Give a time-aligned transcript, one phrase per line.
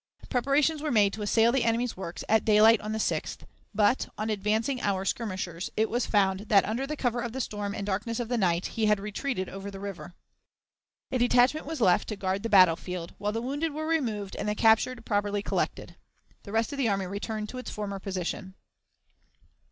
[0.29, 4.31] Preparations were made to assail the enemy's works at daylight on the 6th, but, on
[4.31, 8.27] advancing our skirmishers, it was found that, under cover of the storm and darkness of
[8.27, 10.15] the night, he had retreated over the river.
[11.11, 14.49] A detachment was left to guard the battle field, while the wounded were removed and
[14.49, 15.95] the captured property collected.
[16.41, 18.55] The rest of the army returned to its former position.